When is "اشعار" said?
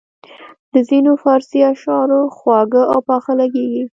1.71-2.09